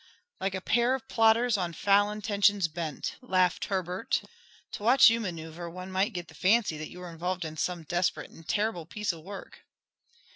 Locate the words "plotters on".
1.07-1.73